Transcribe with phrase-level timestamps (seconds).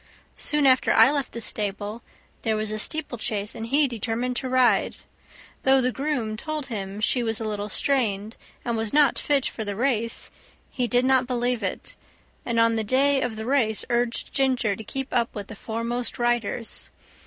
[0.37, 2.01] Soon after I left the stable
[2.41, 4.95] there was a steeplechase, and he determined to ride.
[5.61, 8.35] Though the groom told him she was a little strained,
[8.65, 10.31] and was not fit for the race,
[10.71, 11.95] he did not believe it,
[12.47, 16.17] and on the day of the race urged Ginger to keep up with the foremost
[16.17, 16.89] riders.